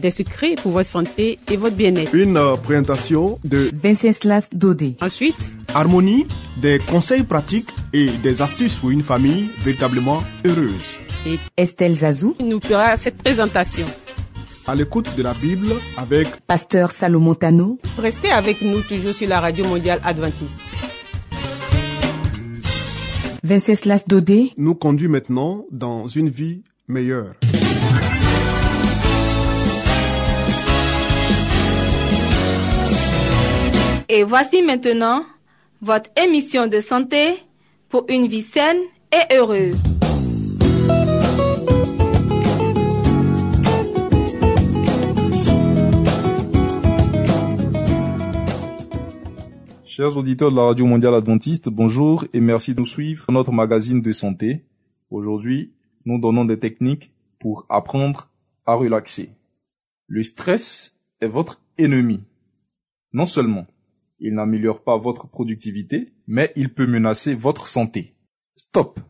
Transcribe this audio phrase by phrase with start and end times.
[0.00, 2.14] Des secrets pour votre santé et votre bien-être.
[2.14, 4.96] une euh, présentation de Venceslas Dodé.
[5.02, 6.26] Ensuite, Harmonie,
[6.60, 10.84] des conseils pratiques et des astuces pour une famille véritablement heureuse.
[11.56, 13.86] Estelle Zazou, nous fera cette présentation.
[14.66, 19.40] À l'écoute de la Bible avec Pasteur Salomon Tano, Restez avec nous toujours sur la
[19.40, 20.56] radio mondiale adventiste.
[23.42, 27.34] Venceslas Dodé, nous conduit maintenant dans une vie meilleure.
[34.12, 35.24] Et voici maintenant
[35.80, 37.36] votre émission de santé
[37.88, 38.80] pour une vie saine
[39.12, 39.76] et heureuse.
[49.84, 53.52] Chers auditeurs de la Radio Mondiale Adventiste, bonjour et merci de nous suivre dans notre
[53.52, 54.64] magazine de santé.
[55.12, 55.70] Aujourd'hui,
[56.04, 58.28] nous donnons des techniques pour apprendre
[58.66, 59.30] à relaxer.
[60.08, 62.24] Le stress est votre ennemi.
[63.12, 63.68] Non seulement
[64.20, 68.14] il n'améliore pas votre productivité, mais il peut menacer votre santé.
[68.56, 69.00] Stop.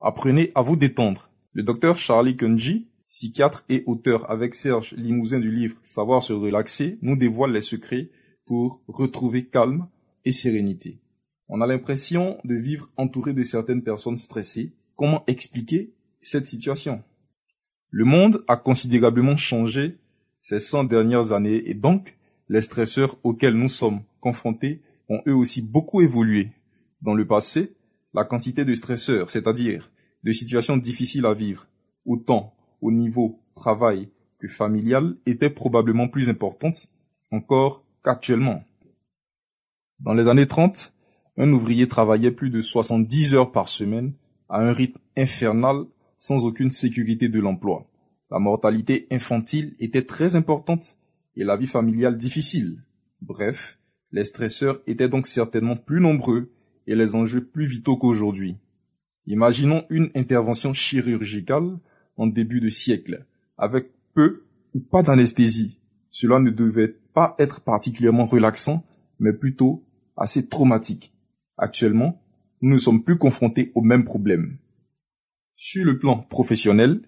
[0.00, 1.30] Apprenez à vous détendre.
[1.52, 6.98] Le docteur Charlie Kunji, psychiatre et auteur avec Serge Limousin du livre Savoir se relaxer,
[7.00, 8.10] nous dévoile les secrets
[8.44, 9.86] pour retrouver calme
[10.24, 11.00] et sérénité.
[11.48, 14.72] On a l'impression de vivre entouré de certaines personnes stressées.
[14.96, 17.02] Comment expliquer cette situation?
[17.90, 19.98] Le monde a considérablement changé
[20.42, 22.16] ces 100 dernières années et donc
[22.48, 24.80] les stresseurs auxquels nous sommes confrontés
[25.10, 26.50] ont eux aussi beaucoup évolué.
[27.02, 27.76] Dans le passé,
[28.14, 31.68] la quantité de stresseurs, c'est-à-dire de situations difficiles à vivre,
[32.06, 36.88] autant au niveau travail que familial, était probablement plus importante
[37.32, 38.64] encore qu'actuellement.
[40.00, 40.94] Dans les années 30,
[41.36, 44.14] un ouvrier travaillait plus de 70 heures par semaine
[44.48, 45.84] à un rythme infernal
[46.16, 47.86] sans aucune sécurité de l'emploi.
[48.30, 50.96] La mortalité infantile était très importante
[51.36, 52.82] et la vie familiale difficile.
[53.20, 53.78] Bref,
[54.14, 56.52] les stresseurs étaient donc certainement plus nombreux
[56.86, 58.56] et les enjeux plus vitaux qu'aujourd'hui.
[59.26, 61.80] Imaginons une intervention chirurgicale
[62.16, 63.26] en début de siècle,
[63.58, 65.80] avec peu ou pas d'anesthésie.
[66.10, 68.84] Cela ne devait pas être particulièrement relaxant,
[69.18, 69.84] mais plutôt
[70.16, 71.12] assez traumatique.
[71.58, 72.22] Actuellement,
[72.62, 74.58] nous ne sommes plus confrontés au même problème.
[75.56, 77.02] Sur le plan professionnel,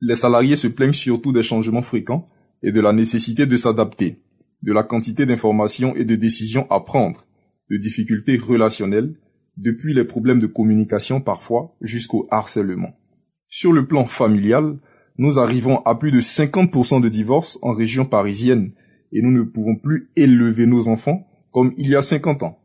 [0.00, 2.28] les salariés se plaignent surtout des changements fréquents
[2.62, 4.20] et de la nécessité de s'adapter,
[4.62, 7.24] de la quantité d'informations et de décisions à prendre,
[7.70, 9.14] de difficultés relationnelles,
[9.56, 12.98] depuis les problèmes de communication parfois jusqu'au harcèlement.
[13.48, 14.78] Sur le plan familial,
[15.18, 18.72] nous arrivons à plus de 50% de divorces en région parisienne
[19.12, 22.58] et nous ne pouvons plus élever nos enfants comme il y a 50 ans.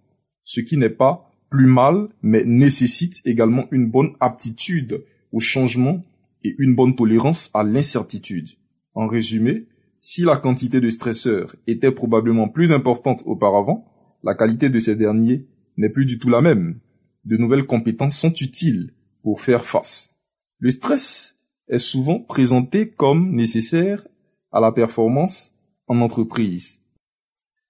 [0.44, 6.02] Ce qui n'est pas plus mal, mais nécessite également une bonne aptitude au changement
[6.44, 8.50] et une bonne tolérance à l'incertitude.
[8.94, 9.68] En résumé,
[10.03, 13.85] si la quantité de stresseurs était probablement plus importante auparavant,
[14.23, 15.47] la qualité de ces derniers
[15.78, 16.79] n'est plus du tout la même.
[17.23, 20.16] De nouvelles compétences sont utiles pour faire face.
[20.57, 24.07] Le stress est souvent présenté comme nécessaire
[24.51, 25.53] à la performance
[25.85, 26.81] en entreprise.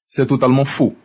[0.08, 0.96] C'est totalement faux.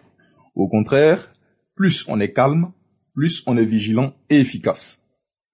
[0.54, 1.32] Au contraire,
[1.74, 2.70] plus on est calme,
[3.14, 5.00] plus on est vigilant et efficace.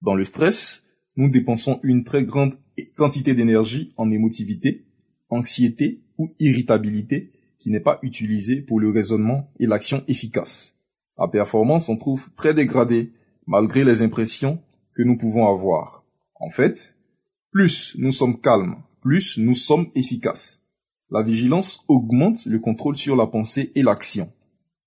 [0.03, 0.83] Dans le stress,
[1.15, 2.59] nous dépensons une très grande
[2.95, 4.85] quantité d'énergie en émotivité,
[5.33, 10.75] anxiété ou irritabilité qui n'est pas utilisée pour le raisonnement et l'action efficace.
[11.17, 13.11] La performance s'en trouve très dégradée
[13.47, 14.61] malgré les impressions
[14.93, 16.03] que nous pouvons avoir.
[16.35, 16.97] En fait,
[17.51, 20.63] plus nous sommes calmes, plus nous sommes efficaces.
[21.09, 24.31] La vigilance augmente le contrôle sur la pensée et l'action.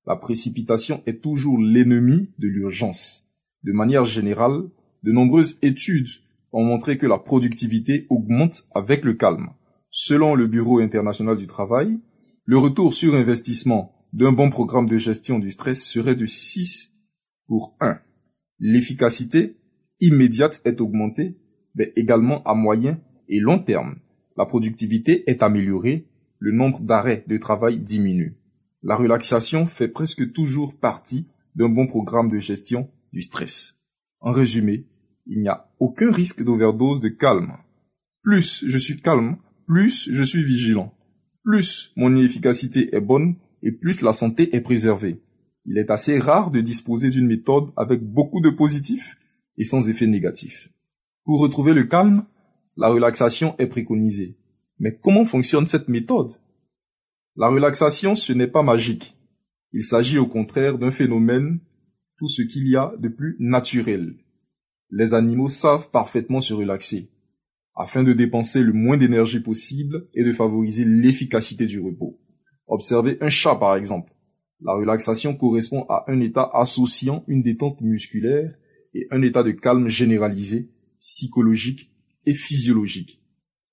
[0.06, 3.24] La précipitation est toujours l'ennemi de l'urgence.
[3.62, 4.64] De manière générale,
[5.02, 6.08] de nombreuses études
[6.52, 9.50] ont montré que la productivité augmente avec le calme.
[9.98, 11.98] Selon le Bureau international du travail,
[12.44, 16.92] le retour sur investissement d'un bon programme de gestion du stress serait de 6
[17.46, 17.98] pour 1.
[18.58, 19.56] L'efficacité
[20.00, 21.38] immédiate est augmentée,
[21.74, 23.00] mais également à moyen
[23.30, 23.96] et long terme.
[24.36, 26.06] La productivité est améliorée,
[26.40, 28.36] le nombre d'arrêts de travail diminue.
[28.82, 33.76] La relaxation fait presque toujours partie d'un bon programme de gestion du stress.
[34.20, 34.84] En résumé,
[35.24, 37.56] il n'y a aucun risque d'overdose de calme.
[38.22, 40.94] Plus je suis calme, plus je suis vigilant.
[41.44, 45.20] Plus mon efficacité est bonne et plus la santé est préservée.
[45.64, 49.16] Il est assez rare de disposer d'une méthode avec beaucoup de positifs
[49.56, 50.70] et sans effet négatif.
[51.24, 52.24] Pour retrouver le calme,
[52.76, 54.36] la relaxation est préconisée.
[54.78, 56.32] Mais comment fonctionne cette méthode?
[57.36, 59.16] La relaxation, ce n'est pas magique.
[59.72, 61.60] Il s'agit au contraire d'un phénomène,
[62.16, 64.14] tout ce qu'il y a de plus naturel.
[64.90, 67.10] Les animaux savent parfaitement se relaxer,
[67.76, 72.18] afin de dépenser le moins d'énergie possible et de favoriser l'efficacité du repos.
[72.66, 74.12] Observez un chat par exemple.
[74.60, 78.56] La relaxation correspond à un état associant une détente musculaire
[78.94, 81.92] et un état de calme généralisé, psychologique
[82.24, 83.20] et physiologique.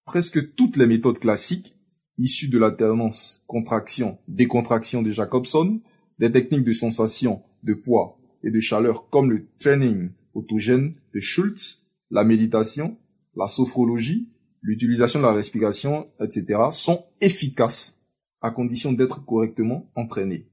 [0.06, 1.76] Presque toutes les méthodes classiques,
[2.18, 5.82] issues de l'alternance contraction-décontraction de Jacobson,
[6.20, 11.84] des techniques de sensation, de poids et de chaleur comme le training autogène de Schultz,
[12.12, 12.98] la méditation,
[13.36, 14.30] la sophrologie,
[14.62, 18.00] l'utilisation de la respiration, etc., sont efficaces
[18.42, 20.48] à condition d'être correctement entraînées.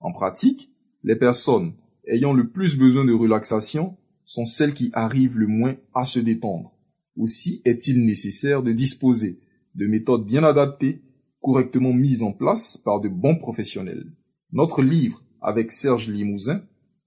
[0.00, 0.70] En pratique,
[1.02, 1.74] les personnes
[2.08, 6.76] ayant le plus besoin de relaxation sont celles qui arrivent le moins à se détendre.
[7.16, 9.40] Aussi est-il nécessaire de disposer
[9.76, 11.02] de méthodes bien adaptées,
[11.40, 14.06] correctement mises en place par de bons professionnels.
[14.52, 16.62] Notre livre avec Serge Limousin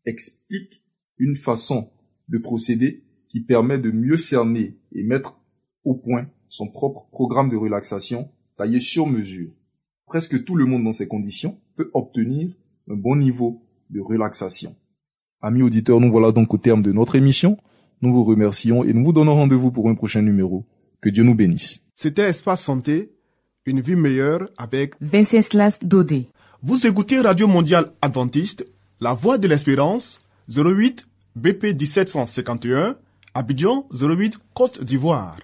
[0.06, 0.84] explique
[1.18, 1.90] une façon
[2.30, 5.40] de procéder qui permet de mieux cerner et mettre
[5.86, 9.52] au point son propre programme de relaxation taillé sur mesure.
[10.06, 12.50] Presque tout le monde dans ces conditions peut obtenir
[12.90, 14.76] un bon niveau de relaxation.
[15.42, 17.58] Amis auditeurs, nous voilà donc au terme de notre émission.
[18.02, 20.66] Nous vous remercions et nous vous donnons rendez-vous pour un prochain numéro.
[21.00, 21.81] Que Dieu nous bénisse.
[21.96, 23.14] C'était Espace Santé,
[23.66, 26.26] une vie meilleure avec Venceslas Dodé.
[26.62, 28.66] Vous écoutez Radio Mondiale Adventiste,
[29.00, 32.98] La Voix de l'Espérance, 08 BP 1751,
[33.34, 35.38] Abidjan 08 Côte d'Ivoire.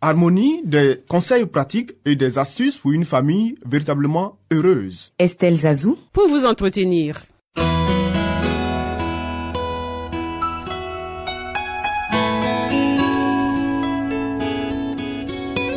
[0.00, 5.12] Harmonie, des conseils pratiques et des astuces pour une famille véritablement heureuse.
[5.18, 7.22] Estelle Zazou, Pour vous entretenir.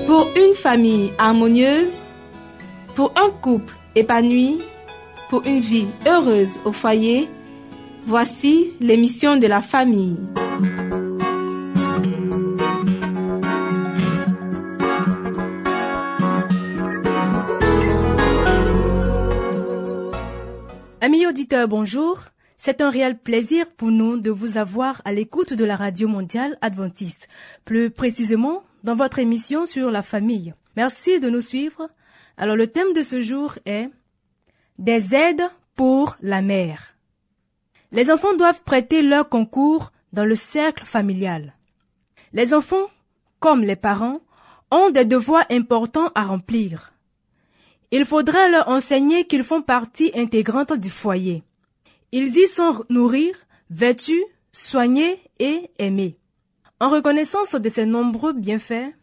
[0.07, 2.06] Pour une famille harmonieuse,
[2.97, 4.57] pour un couple épanoui,
[5.29, 7.29] pour une vie heureuse au foyer,
[8.07, 10.17] voici l'émission de la famille.
[20.99, 22.17] Amis auditeurs, bonjour.
[22.57, 26.57] C'est un réel plaisir pour nous de vous avoir à l'écoute de la Radio Mondiale
[26.61, 27.27] Adventiste,
[27.63, 30.55] plus précisément dans votre émission sur la famille.
[30.75, 31.89] Merci de nous suivre.
[32.37, 33.89] Alors le thème de ce jour est
[34.77, 36.95] Des aides pour la mère.
[37.91, 41.53] Les enfants doivent prêter leur concours dans le cercle familial.
[42.33, 42.87] Les enfants,
[43.39, 44.21] comme les parents,
[44.71, 46.93] ont des devoirs importants à remplir.
[47.91, 51.43] Il faudra leur enseigner qu'ils font partie intégrante du foyer.
[52.11, 53.31] Ils y sont nourris,
[53.69, 56.17] vêtus, soignés et aimés.
[56.79, 58.93] En reconnaissance de ces nombreux bienfaits,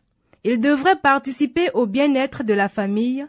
[0.44, 3.26] ils devraient participer au bien-être de la famille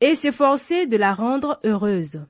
[0.00, 2.24] et s'efforcer de la rendre heureuse.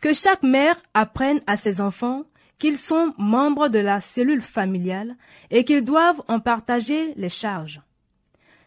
[0.00, 2.24] Que chaque mère apprenne à ses enfants
[2.58, 5.14] qu'ils sont membres de la cellule familiale
[5.50, 7.82] et qu'ils doivent en partager les charges.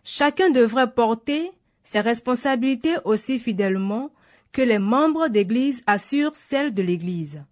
[0.04, 1.52] Chacun devrait porter
[1.84, 4.12] ses responsabilités aussi fidèlement
[4.52, 7.44] que les membres d'Église assurent celles de l'Église.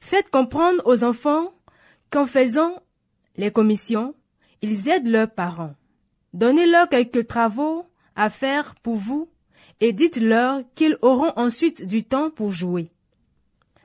[0.00, 1.52] Faites comprendre aux enfants
[2.10, 2.74] qu'en faisant
[3.36, 4.14] les commissions,
[4.62, 5.74] ils aident leurs parents.
[6.36, 9.26] Donnez-leur quelques travaux à faire pour vous
[9.80, 12.90] et dites-leur qu'ils auront ensuite du temps pour jouer.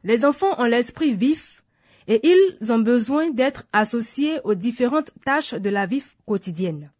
[0.03, 1.63] Les enfants ont l'esprit vif
[2.09, 6.91] et ils ont besoin d'être associés aux différentes tâches de la vie quotidienne.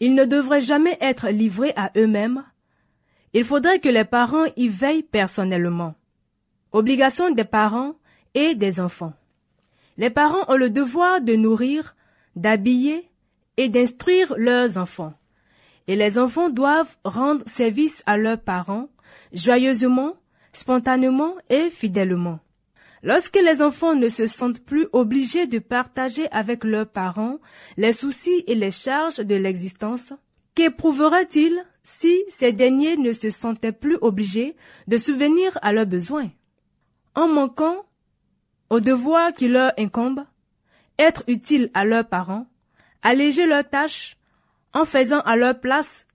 [0.00, 2.44] Ils ne devraient jamais être livrés à eux-mêmes.
[3.32, 5.94] Il faudrait que les parents y veillent personnellement.
[6.72, 7.94] Obligation des parents
[8.34, 9.14] et des enfants.
[9.96, 11.96] Les parents ont le devoir de nourrir,
[12.34, 13.05] d'habiller
[13.56, 15.14] et d'instruire leurs enfants.
[15.88, 18.88] Et les enfants doivent rendre service à leurs parents
[19.32, 20.14] joyeusement,
[20.52, 22.40] spontanément et fidèlement.
[23.02, 27.38] Lorsque les enfants ne se sentent plus obligés de partager avec leurs parents
[27.76, 30.12] les soucis et les charges de l'existence,
[30.54, 34.56] qu'éprouveraient-ils si ces derniers ne se sentaient plus obligés
[34.88, 36.30] de subvenir à leurs besoins?
[37.14, 37.86] En manquant
[38.70, 40.24] au devoir qui leur incombe,
[40.98, 42.46] être utile à leurs parents,
[43.02, 44.16] alléger leurs tâches
[44.72, 46.06] en faisant à leur place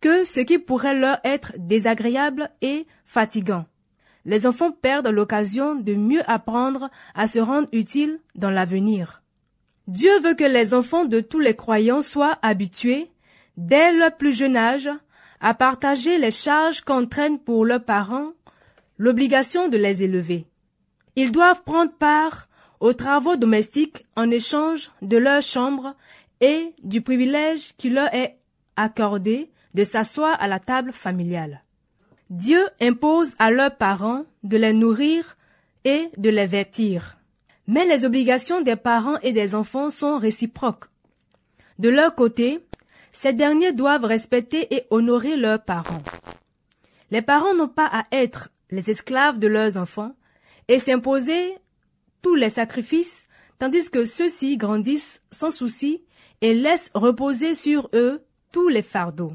[0.00, 3.66] que ce qui pourrait leur être désagréable et fatigant
[4.24, 9.22] les enfants perdent l'occasion de mieux apprendre à se rendre utiles dans l'avenir.
[9.86, 13.10] Dieu veut que les enfants de tous les croyants soient habitués,
[13.56, 14.90] dès leur plus jeune âge,
[15.40, 18.32] à partager les charges qu'entraîne pour leurs parents
[18.98, 20.46] l'obligation de les élever.
[21.16, 22.48] Ils doivent prendre part
[22.80, 25.94] aux travaux domestiques en échange de leur chambre
[26.40, 28.36] et du privilège qui leur est
[28.76, 31.62] accordé de s'asseoir à la table familiale.
[32.30, 35.36] Dieu impose à leurs parents de les nourrir
[35.84, 37.18] et de les vêtir.
[37.66, 40.86] Mais les obligations des parents et des enfants sont réciproques.
[41.78, 42.60] De leur côté,
[43.12, 46.02] ces derniers doivent respecter et honorer leurs parents.
[47.10, 50.14] Les parents n'ont pas à être les esclaves de leurs enfants
[50.68, 51.56] et s'imposer
[52.22, 53.26] tous les sacrifices,
[53.58, 56.02] tandis que ceux-ci grandissent sans souci
[56.40, 58.22] et laissent reposer sur eux
[58.52, 59.32] tous les fardeaux.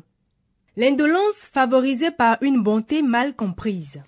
[0.78, 4.02] L'indolence favorisée par une bonté mal comprise.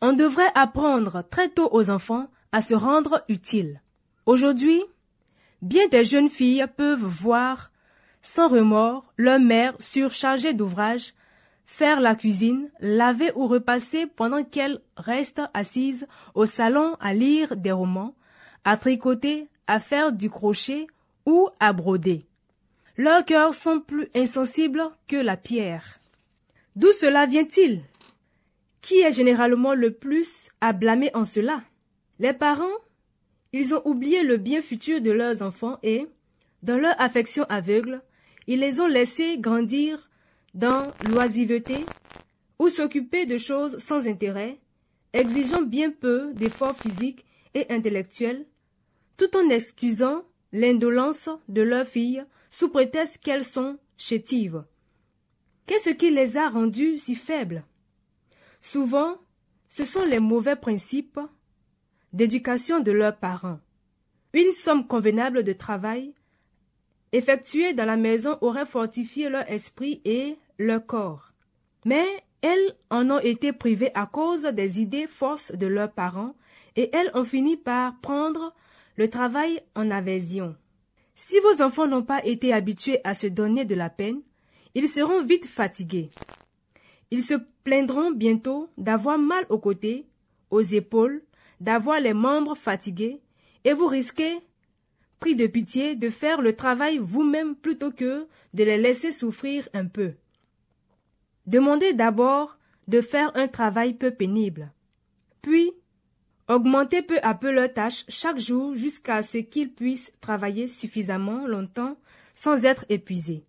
[0.00, 3.80] On devrait apprendre très tôt aux enfants à se rendre utiles.
[4.26, 4.80] Aujourd'hui,
[5.62, 7.72] bien des jeunes filles peuvent voir
[8.20, 11.12] sans remords leur mère surchargée d'ouvrages
[11.64, 17.72] faire la cuisine, laver ou repasser pendant qu'elle reste assise au salon à lire des
[17.72, 18.14] romans,
[18.64, 20.86] à tricoter, à faire du crochet
[21.26, 22.24] ou à broder.
[22.96, 25.98] Leurs cœurs sont plus insensibles que la pierre.
[26.76, 27.80] D'où cela vient-il?
[28.80, 31.62] Qui est généralement le plus à blâmer en cela?
[32.18, 32.66] Les parents
[33.52, 36.06] Ils ont oublié le bien futur de leurs enfants et,
[36.62, 38.02] dans leur affection aveugle,
[38.46, 40.10] ils les ont laissés grandir
[40.54, 41.84] dans l'oisiveté
[42.58, 44.58] ou s'occuper de choses sans intérêt,
[45.12, 48.46] exigeant bien peu d'efforts physiques et intellectuels,
[49.16, 54.64] tout en excusant l'indolence de leurs filles sous prétexte qu'elles sont chétives.
[55.66, 57.64] Qu'est-ce qui les a rendues si faibles?
[58.60, 59.16] Souvent,
[59.68, 61.20] ce sont les mauvais principes
[62.12, 63.60] d'éducation de leurs parents.
[64.34, 66.14] Une somme convenable de travail
[67.12, 71.32] effectuée dans la maison aurait fortifié leur esprit et leur corps.
[71.84, 72.06] Mais
[72.40, 76.34] elles en ont été privées à cause des idées fausses de leurs parents
[76.76, 78.54] et elles ont fini par prendre
[78.96, 80.56] le travail en aversion.
[81.14, 84.22] Si vos enfants n'ont pas été habitués à se donner de la peine,
[84.74, 86.10] ils seront vite fatigués.
[87.10, 87.34] Ils se
[87.64, 90.06] plaindront bientôt d'avoir mal aux côtés,
[90.50, 91.22] aux épaules,
[91.60, 93.20] d'avoir les membres fatigués,
[93.64, 94.40] et vous risquez,
[95.20, 99.86] pris de pitié, de faire le travail vous-même plutôt que de les laisser souffrir un
[99.86, 100.14] peu.
[101.46, 102.58] Demandez d'abord
[102.88, 104.72] de faire un travail peu pénible.
[105.42, 105.72] Puis,
[106.48, 111.96] augmentez peu à peu leurs tâches chaque jour jusqu'à ce qu'ils puissent travailler suffisamment longtemps
[112.34, 113.44] sans être épuisés.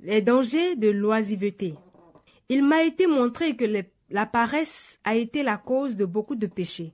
[0.00, 1.74] Les dangers de l'oisiveté.
[2.48, 3.64] Il m'a été montré que
[4.10, 6.92] la paresse a été la cause de beaucoup de péchés.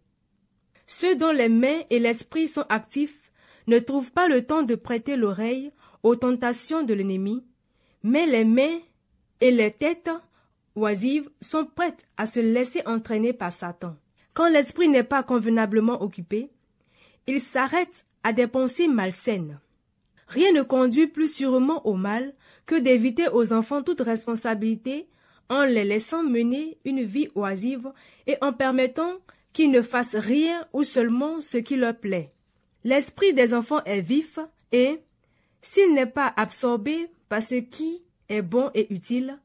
[0.87, 3.31] Ceux dont les mains et l'esprit sont actifs
[3.67, 5.71] ne trouvent pas le temps de prêter l'oreille
[6.03, 7.45] aux tentations de l'ennemi,
[8.03, 8.79] mais les mains
[9.41, 10.11] et les têtes
[10.75, 13.97] oisives sont prêtes à se laisser entraîner par Satan.
[14.39, 16.49] Quand l'esprit n'est pas convenablement occupé,
[17.27, 19.59] il s'arrête à des pensées malsaines.
[20.29, 25.09] Rien ne conduit plus sûrement au mal que d'éviter aux enfants toute responsabilité
[25.49, 27.91] en les laissant mener une vie oisive
[28.29, 29.11] et en permettant
[29.53, 32.33] qu'ils ne fassent rien ou seulement ce qui leur plaît.
[32.85, 34.39] L'esprit des enfants est vif
[34.71, 35.01] et,
[35.61, 39.41] s'il n'est pas absorbé par ce qui est bon et utile,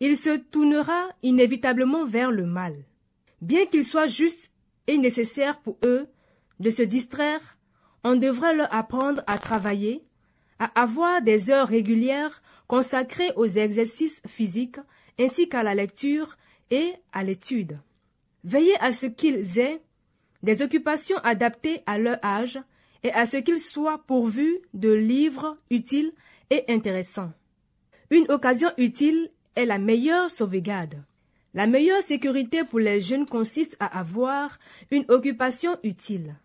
[0.00, 2.74] il se tournera inévitablement vers le mal.
[3.40, 4.52] Bien qu'il soit juste
[4.86, 6.06] et nécessaire pour eux
[6.60, 7.58] de se distraire,
[8.04, 10.02] on devrait leur apprendre à travailler,
[10.58, 14.78] à avoir des heures régulières consacrées aux exercices physiques
[15.18, 16.36] ainsi qu'à la lecture
[16.70, 17.78] et à l'étude.
[18.44, 19.82] Veillez à ce qu'ils aient
[20.42, 22.60] des occupations adaptées à leur âge
[23.02, 26.12] et à ce qu'ils soient pourvus de livres utiles
[26.50, 27.32] et intéressants.
[28.10, 31.02] Une occasion utile est la meilleure sauvegarde.
[31.56, 34.58] La meilleure sécurité pour les jeunes consiste à avoir
[34.90, 36.36] une occupation utile.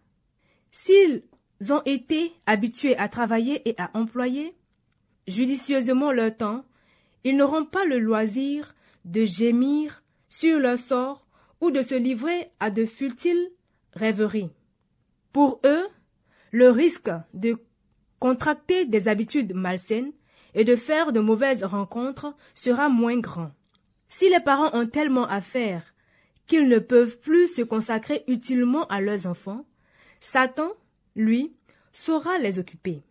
[0.72, 1.24] S'ils
[1.70, 4.56] ont été habitués à travailler et à employer
[5.28, 6.64] judicieusement leur temps,
[7.26, 11.28] ils n'auront pas le loisir de gémir sur leur sort
[11.60, 13.52] ou de se livrer à de futiles
[13.92, 14.50] rêveries.
[15.34, 15.88] Pour eux,
[16.52, 17.58] le risque de
[18.20, 20.14] contracter des habitudes malsaines
[20.54, 23.52] et de faire de mauvaises rencontres sera moins grand.
[24.14, 25.94] Si les parents ont tellement à faire
[26.46, 29.66] qu'ils ne peuvent plus se consacrer utilement à leurs enfants,
[30.20, 30.70] Satan,
[31.16, 31.54] lui,
[31.94, 33.04] saura les occuper.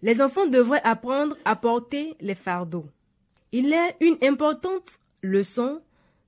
[0.00, 2.86] Les enfants devraient apprendre à porter les fardeaux.
[3.52, 5.82] Il est une importante leçon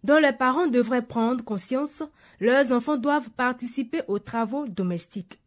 [0.04, 2.02] dont les parents devraient prendre conscience,
[2.40, 5.40] leurs enfants doivent participer aux travaux domestiques.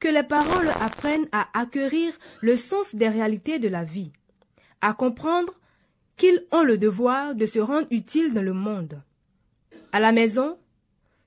[0.00, 4.10] Que les parents leur apprennent à acquérir le sens des réalités de la vie
[4.80, 5.52] à comprendre
[6.20, 9.00] qu'ils ont le devoir de se rendre utiles dans le monde.
[9.90, 10.58] À la maison,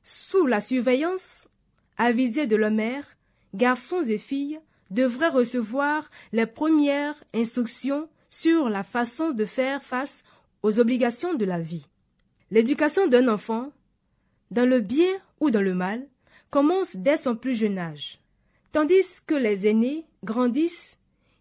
[0.04, 1.48] sous la surveillance
[1.98, 3.04] avisée de leur mère,
[3.56, 4.60] garçons et filles
[4.92, 10.24] devraient recevoir les premières instructions sur la façon de faire face
[10.62, 11.88] aux obligations de la vie.
[12.52, 13.72] L'éducation d'un enfant,
[14.52, 16.06] dans le bien ou dans le mal,
[16.52, 18.20] commence dès son plus jeune âge.
[18.72, 20.98] Tandis que les aînés grandissent,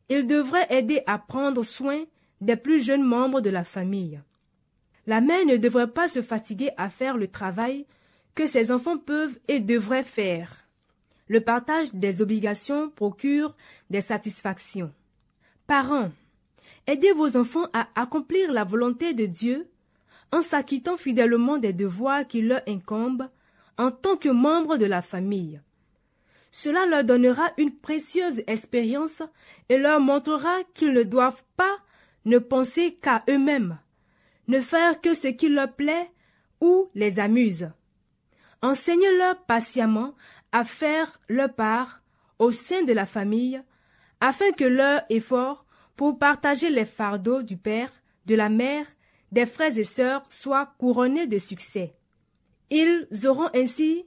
[0.09, 2.07] ils devraient aider à prendre soin
[2.43, 4.21] des plus jeunes membres de la famille.
[5.07, 7.87] La mère ne devrait pas se fatiguer à faire le travail
[8.35, 10.67] que ses enfants peuvent et devraient faire.
[11.29, 13.57] Le partage des obligations procure
[13.91, 14.93] des satisfactions.
[15.67, 16.11] Parents,
[16.87, 19.69] aidez vos enfants à accomplir la volonté de Dieu
[20.33, 23.29] en s'acquittant fidèlement des devoirs qui leur incombent
[23.79, 25.61] en tant que membres de la famille.
[26.51, 29.23] Cela leur donnera une précieuse expérience
[29.69, 31.79] et leur montrera qu'ils ne doivent pas
[32.25, 33.79] ne penser qu'à eux-mêmes,
[34.49, 36.11] ne faire que ce qui leur plaît
[36.61, 37.71] ou les amuse.
[38.63, 40.15] Enseignez-leur patiemment
[40.53, 42.03] à faire leur part
[42.39, 43.63] au sein de la famille,
[44.21, 47.91] afin que leur effort pour partager les fardeaux du père,
[48.27, 48.87] de la mère,
[49.33, 51.95] des frères et sœurs soit couronné de succès.
[52.71, 54.05] Ils auront ainsi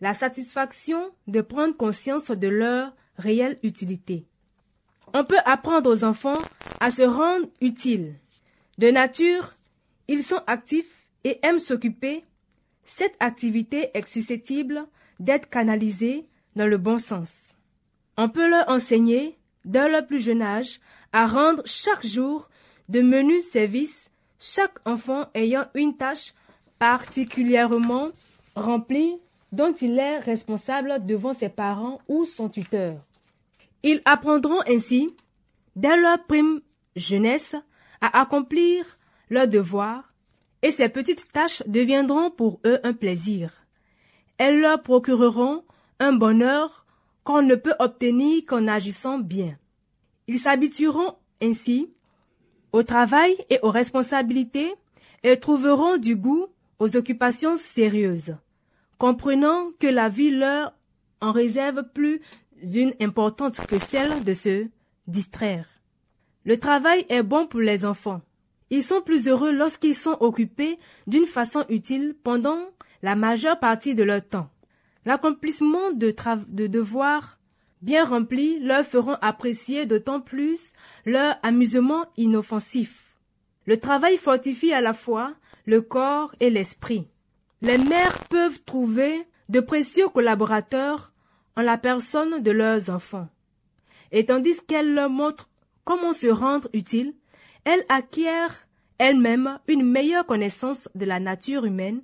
[0.00, 4.26] la satisfaction de prendre conscience de leur réelle utilité.
[5.14, 6.38] On peut apprendre aux enfants
[6.80, 8.14] à se rendre utiles.
[8.78, 9.54] De nature,
[10.08, 12.24] ils sont actifs et aiment s'occuper.
[12.84, 14.86] Cette activité est susceptible
[15.18, 17.56] d'être canalisée dans le bon sens.
[18.16, 20.80] On peut leur enseigner, dès leur plus jeune âge,
[21.12, 22.48] à rendre chaque jour
[22.88, 26.34] de menus services, chaque enfant ayant une tâche
[26.78, 28.10] particulièrement
[28.54, 29.16] remplie
[29.52, 33.05] dont il est responsable devant ses parents ou son tuteur.
[33.86, 35.14] Ils apprendront ainsi,
[35.76, 36.60] dès leur prime
[36.96, 37.54] jeunesse,
[38.00, 38.84] à accomplir
[39.30, 40.12] leurs devoirs,
[40.62, 43.52] et ces petites tâches deviendront pour eux un plaisir.
[44.38, 45.62] Elles leur procureront
[46.00, 46.84] un bonheur
[47.22, 49.56] qu'on ne peut obtenir qu'en agissant bien.
[50.26, 51.88] Ils s'habitueront ainsi
[52.72, 54.74] au travail et aux responsabilités
[55.22, 56.48] et trouveront du goût
[56.80, 58.36] aux occupations sérieuses,
[58.98, 60.74] comprenant que la vie leur
[61.20, 62.20] en réserve plus
[62.62, 64.66] une importante que celle de se
[65.06, 65.66] distraire.
[66.44, 68.22] Le travail est bon pour les enfants.
[68.70, 72.60] Ils sont plus heureux lorsqu'ils sont occupés d'une façon utile pendant
[73.02, 74.48] la majeure partie de leur temps.
[75.04, 76.14] L'accomplissement de,
[76.48, 77.38] de devoirs
[77.82, 80.72] bien remplis leur feront apprécier d'autant plus
[81.04, 83.16] leur amusement inoffensif.
[83.66, 85.34] Le travail fortifie à la fois
[85.66, 87.08] le corps et l'esprit.
[87.62, 91.12] Les mères peuvent trouver de précieux collaborateurs
[91.56, 93.28] en la personne de leurs enfants.
[94.12, 95.48] Et tandis qu'elles leur montrent
[95.84, 97.14] comment se rendre utile,
[97.64, 98.66] elles acquièrent
[98.98, 102.02] elles-mêmes une meilleure connaissance de la nature humaine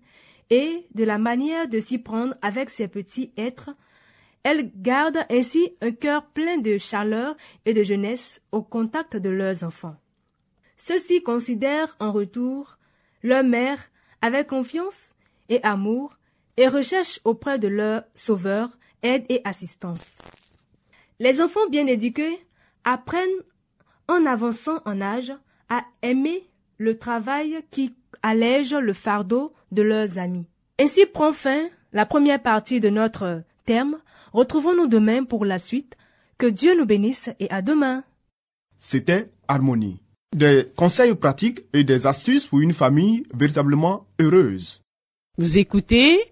[0.50, 3.70] et de la manière de s'y prendre avec ces petits êtres.
[4.42, 9.64] Elles gardent ainsi un cœur plein de chaleur et de jeunesse au contact de leurs
[9.64, 9.96] enfants.
[10.76, 12.76] Ceux-ci considèrent en retour
[13.22, 13.78] leur mère
[14.20, 15.14] avec confiance
[15.48, 16.18] et amour
[16.56, 18.68] et recherchent auprès de leur sauveur
[19.02, 20.18] aide et assistance.
[21.18, 22.44] Les enfants bien éduqués
[22.84, 23.28] apprennent
[24.08, 25.32] en avançant en âge
[25.68, 30.46] à aimer le travail qui allège le fardeau de leurs amis.
[30.78, 33.98] Ainsi prend fin la première partie de notre thème.
[34.32, 35.96] Retrouvons-nous demain pour la suite.
[36.38, 38.02] Que Dieu nous bénisse et à demain.
[38.78, 40.00] C'était Harmonie.
[40.34, 44.82] Des conseils pratiques et des astuces pour une famille véritablement heureuse.
[45.38, 46.31] Vous écoutez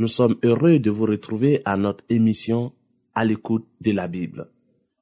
[0.00, 2.72] Nous sommes heureux de vous retrouver à notre émission
[3.14, 4.50] à l'écoute de la Bible.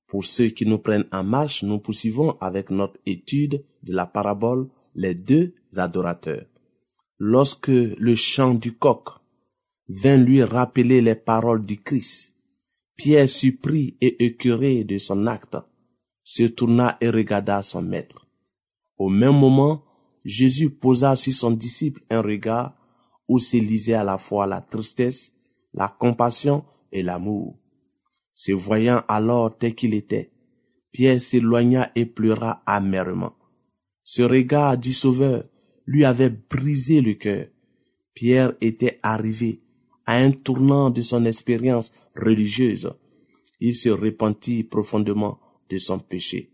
[0.08, 4.66] Pour ceux qui nous prennent en marche, nous poursuivons avec notre étude de la parabole
[4.96, 6.46] Les deux adorateurs.
[7.16, 9.10] Lorsque le chant du coq
[9.88, 12.34] vint lui rappeler les paroles du Christ,
[12.96, 15.58] Pierre surpris et écœuré de son acte,
[16.24, 18.26] se tourna et regarda son maître.
[18.96, 19.84] Au même moment,
[20.24, 22.74] Jésus posa sur son disciple un regard
[23.28, 25.34] où s'élisait à la fois la tristesse,
[25.74, 27.58] la compassion et l'amour.
[28.34, 30.32] Se voyant alors tel qu'il était,
[30.92, 33.34] Pierre s'éloigna et pleura amèrement.
[34.04, 35.44] Ce regard du Sauveur
[35.86, 37.46] lui avait brisé le cœur.
[38.14, 39.62] Pierre était arrivé
[40.06, 42.90] à un tournant de son expérience religieuse.
[43.60, 45.38] Il se repentit profondément
[45.68, 46.50] de son péché.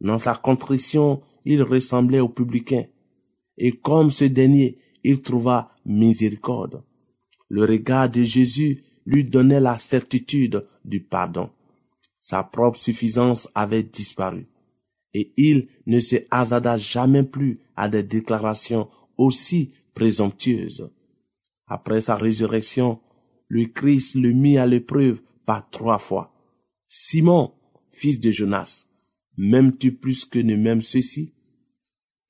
[0.00, 2.84] Dans sa contrition, il ressemblait au publicain.
[3.56, 6.82] Et comme ce dernier, il trouva miséricorde.
[7.48, 11.50] Le regard de Jésus lui donnait la certitude du pardon.
[12.18, 14.46] Sa propre suffisance avait disparu.
[15.14, 20.90] Et il ne se hasarda jamais plus à des déclarations aussi présomptueuses.
[21.66, 23.00] Après sa résurrection,
[23.48, 26.32] le Christ le mit à l'épreuve par trois fois.
[26.86, 27.52] Simon,
[27.90, 28.86] fils de Jonas,
[29.36, 31.34] m'aimes-tu plus que ne m'aime ceci?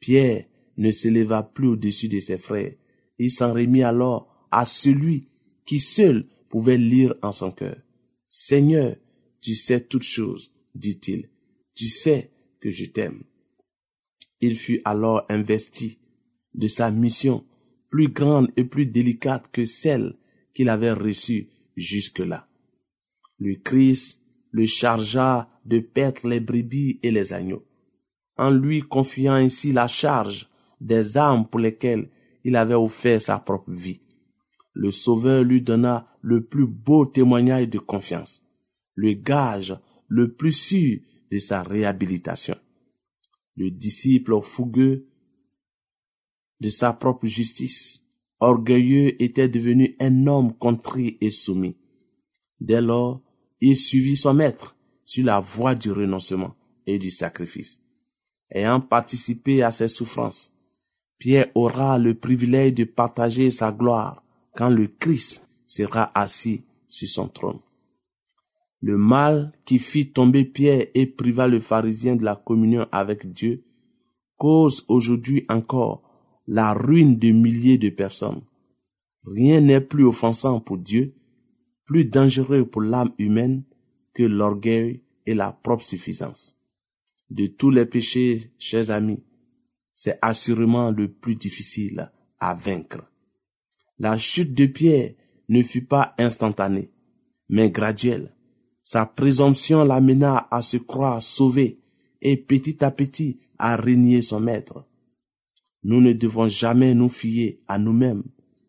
[0.00, 2.74] Pierre ne s'éleva plus au-dessus de ses frères.
[3.22, 5.28] Il s'en remit alors à celui
[5.64, 7.76] qui seul pouvait lire en son cœur.
[8.28, 8.96] Seigneur,
[9.40, 11.30] tu sais toutes choses, dit-il.
[11.76, 13.22] Tu sais que je t'aime.
[14.40, 16.00] Il fut alors investi
[16.54, 17.44] de sa mission
[17.90, 20.16] plus grande et plus délicate que celle
[20.52, 22.48] qu'il avait reçue jusque-là.
[23.38, 27.64] Le Christ le chargea de perdre les brebis et les agneaux,
[28.36, 32.10] en lui confiant ainsi la charge des âmes pour lesquelles
[32.44, 34.00] il avait offert sa propre vie.
[34.74, 38.44] Le Sauveur lui donna le plus beau témoignage de confiance,
[38.94, 39.76] le gage
[40.08, 41.00] le plus sûr
[41.30, 42.56] de sa réhabilitation.
[43.56, 45.08] Le disciple fougueux
[46.60, 48.04] de sa propre justice,
[48.40, 51.78] orgueilleux était devenu un homme contrit et soumis.
[52.60, 53.22] Dès lors,
[53.60, 56.54] il suivit son maître sur la voie du renoncement
[56.86, 57.80] et du sacrifice.
[58.50, 60.51] Ayant participé à ses souffrances,
[61.22, 64.24] Pierre aura le privilège de partager sa gloire
[64.56, 67.60] quand le Christ sera assis sur son trône.
[68.80, 73.62] Le mal qui fit tomber Pierre et priva le pharisien de la communion avec Dieu
[74.36, 76.02] cause aujourd'hui encore
[76.48, 78.42] la ruine de milliers de personnes.
[79.24, 81.14] Rien n'est plus offensant pour Dieu,
[81.84, 83.62] plus dangereux pour l'âme humaine
[84.12, 86.58] que l'orgueil et la propre suffisance.
[87.30, 89.22] De tous les péchés, chers amis,
[90.04, 92.10] c'est assurément le plus difficile
[92.40, 93.08] à vaincre.
[94.00, 95.12] La chute de Pierre
[95.48, 96.90] ne fut pas instantanée,
[97.48, 98.34] mais graduelle.
[98.82, 101.78] Sa présomption l'amena à se croire sauvé
[102.20, 104.84] et petit à petit à régner son maître.
[105.84, 108.24] Nous ne devons jamais nous fier à nous-mêmes,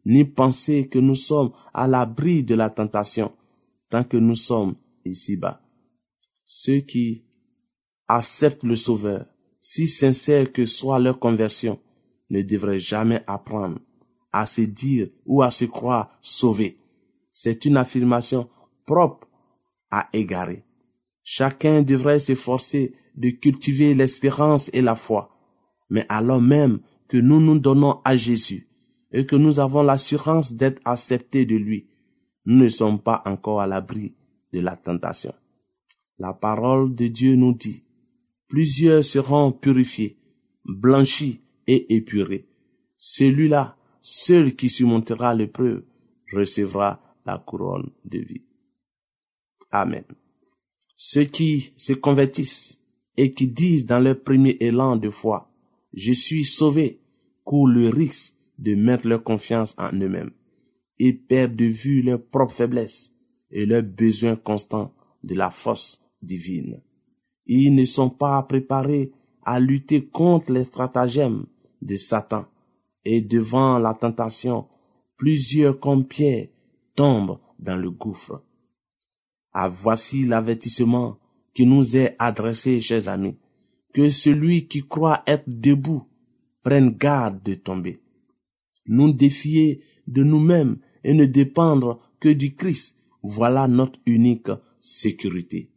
[0.05, 3.33] ni penser que nous sommes à l'abri de la tentation
[3.89, 5.63] tant que nous sommes ici-bas.
[6.45, 7.25] Ceux qui
[8.07, 9.32] acceptent le Sauveur,
[9.65, 11.79] si sincère que soit leur conversion,
[12.29, 13.79] ne devraient jamais apprendre
[14.33, 16.77] à se dire ou à se croire sauvés.
[17.31, 18.49] C'est une affirmation
[18.85, 19.25] propre
[19.89, 20.65] à égarer.
[21.23, 25.29] Chacun devrait s'efforcer de cultiver l'espérance et la foi.
[25.89, 28.67] Mais alors même que nous nous donnons à Jésus
[29.13, 31.87] et que nous avons l'assurance d'être acceptés de lui,
[32.45, 34.13] nous ne sommes pas encore à l'abri
[34.51, 35.33] de la tentation.
[36.19, 37.85] La parole de Dieu nous dit,
[38.53, 40.15] plusieurs seront purifiés,
[40.63, 42.45] blanchis et épurés.
[42.97, 45.81] Celui-là, seul qui surmontera l'épreuve,
[46.31, 48.43] recevra la couronne de vie.
[49.71, 50.03] Amen.
[50.95, 52.79] Ceux qui se convertissent
[53.17, 55.51] et qui disent dans leur premier élan de foi,
[55.91, 57.01] je suis sauvé,
[57.43, 60.31] courent le risque de mettre leur confiance en eux-mêmes.
[60.99, 63.15] Ils perdent de vue leur propre faiblesse
[63.49, 66.83] et leur besoin constant de la force divine.
[67.45, 69.11] Ils ne sont pas préparés
[69.43, 71.45] à lutter contre les stratagèmes
[71.81, 72.45] de Satan
[73.05, 74.67] et devant la tentation,
[75.17, 76.05] plusieurs comme
[76.95, 78.43] tombent dans le gouffre.
[79.51, 81.17] Ah, voici l'avertissement
[81.53, 83.37] qui nous est adressé, chers amis,
[83.93, 86.03] que celui qui croit être debout
[86.63, 87.99] prenne garde de tomber.
[88.87, 95.69] Nous défier de nous-mêmes et ne dépendre que du Christ, voilà notre unique sécurité.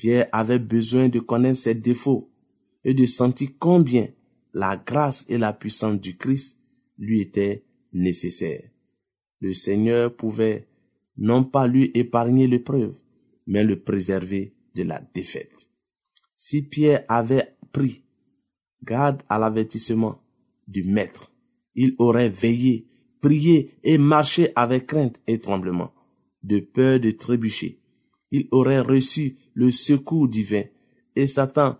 [0.00, 2.32] Pierre avait besoin de connaître ses défauts
[2.84, 4.08] et de sentir combien
[4.54, 6.58] la grâce et la puissance du Christ
[6.96, 8.70] lui étaient nécessaires.
[9.42, 10.66] Le Seigneur pouvait
[11.18, 12.94] non pas lui épargner l'épreuve,
[13.46, 15.68] mais le préserver de la défaite.
[16.38, 18.02] Si Pierre avait pris
[18.82, 20.22] garde à l'avertissement
[20.66, 21.30] du Maître
[21.74, 22.86] il aurait veillé,
[23.20, 25.92] prié et marché avec crainte et tremblement,
[26.42, 27.79] de peur de trébucher.
[28.30, 30.64] Il aurait reçu le secours divin
[31.16, 31.78] et Satan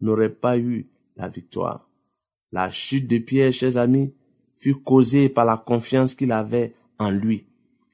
[0.00, 1.88] n'aurait pas eu la victoire.
[2.50, 4.12] La chute de Pierre, chers amis,
[4.56, 7.46] fut causée par la confiance qu'il avait en lui.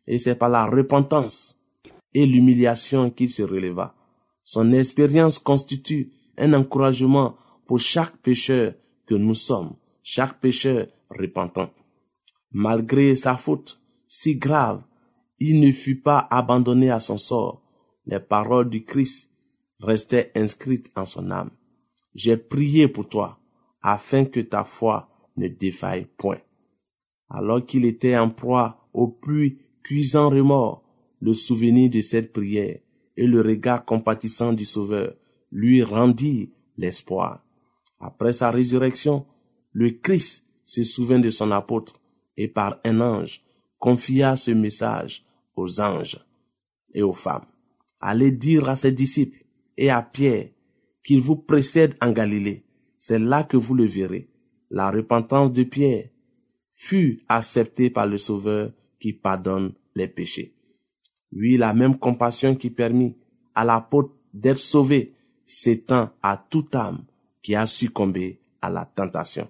[0.07, 1.59] Et c'est par la repentance
[2.15, 3.95] et l'humiliation qu'il se releva.
[4.43, 8.75] Son expérience constitue un encouragement pour chaque pécheur
[9.07, 11.71] que nous sommes, chaque pécheur repentant.
[12.51, 14.83] Malgré sa faute si grave,
[15.39, 17.63] il ne fut pas abandonné à son sort.
[18.09, 19.31] Les paroles du Christ
[19.81, 21.51] restaient inscrites en son âme.
[22.15, 23.39] J'ai prié pour toi,
[23.83, 26.41] afin que ta foi ne défaille point.
[27.29, 30.83] Alors qu'il était en proie au plus cuisant remords,
[31.21, 32.79] le souvenir de cette prière
[33.17, 35.15] et le regard compatissant du Sauveur
[35.53, 37.45] lui rendit l'espoir.
[38.01, 39.27] Après sa résurrection,
[39.73, 42.01] le Christ se souvint de son apôtre
[42.39, 43.45] et par un ange
[43.79, 46.25] confia ce message aux anges
[46.95, 47.47] et aux femmes.
[48.01, 49.45] Allez dire à ses disciples
[49.77, 50.51] et à Pierre
[51.05, 52.65] qu'il vous précède en Galilée.
[52.99, 54.29] C'est là que vous le verrez.
[54.71, 56.11] La repentance de Pierre
[56.71, 60.55] fut acceptée par le Sauveur qui pardonne les péchés.
[61.33, 63.17] Oui, la même compassion qui permit
[63.55, 65.15] à l'apôtre d'être sauvé
[65.47, 67.05] s'étend à toute âme
[67.43, 69.49] qui a succombé à la tentation.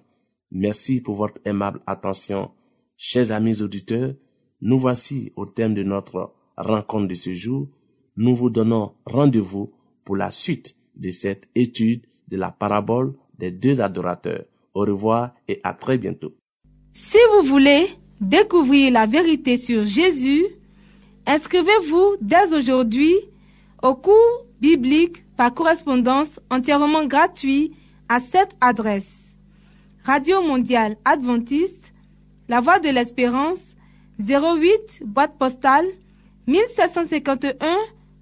[0.51, 2.51] Merci pour votre aimable attention.
[2.97, 4.13] Chers amis auditeurs,
[4.61, 7.67] nous voici au thème de notre rencontre de ce jour.
[8.21, 9.71] Nous vous donnons rendez-vous
[10.03, 14.43] pour la suite de cette étude de la parabole des deux adorateurs.
[14.73, 16.33] Au revoir et à très bientôt.
[16.91, 17.87] Si vous voulez
[18.19, 20.45] découvrir la vérité sur Jésus,
[21.25, 23.15] inscrivez-vous dès aujourd'hui
[23.81, 27.71] au cours biblique par correspondance entièrement gratuit
[28.09, 29.29] à cette adresse.
[30.03, 31.93] Radio Mondiale Adventiste,
[32.49, 33.61] La Voix de l'Espérance,
[34.19, 35.85] 08 boîte postale
[36.47, 37.77] 1751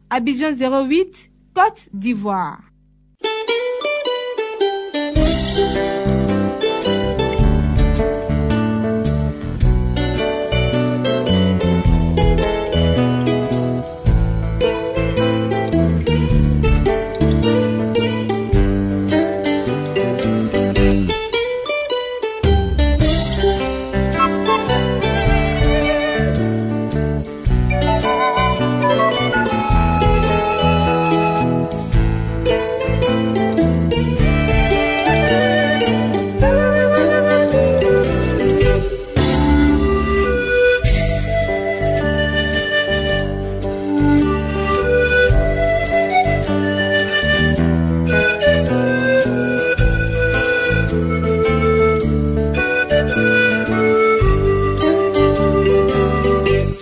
[0.10, 2.62] Abidjan 08 Côte d'Ivoire.